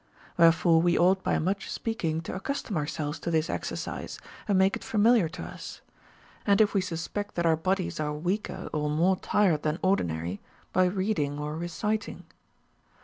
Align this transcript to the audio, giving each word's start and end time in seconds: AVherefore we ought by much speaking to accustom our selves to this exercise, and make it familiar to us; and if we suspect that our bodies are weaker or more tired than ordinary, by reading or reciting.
AVherefore 0.39 0.81
we 0.81 0.97
ought 0.97 1.21
by 1.21 1.37
much 1.37 1.69
speaking 1.71 2.21
to 2.21 2.33
accustom 2.33 2.75
our 2.75 2.87
selves 2.87 3.19
to 3.19 3.29
this 3.29 3.51
exercise, 3.51 4.17
and 4.47 4.57
make 4.57 4.75
it 4.75 4.83
familiar 4.83 5.29
to 5.29 5.43
us; 5.43 5.81
and 6.43 6.59
if 6.59 6.73
we 6.73 6.81
suspect 6.81 7.35
that 7.35 7.45
our 7.45 7.55
bodies 7.55 7.99
are 7.99 8.11
weaker 8.11 8.67
or 8.73 8.89
more 8.89 9.15
tired 9.17 9.61
than 9.61 9.77
ordinary, 9.83 10.39
by 10.73 10.85
reading 10.85 11.37
or 11.37 11.55
reciting. 11.55 12.23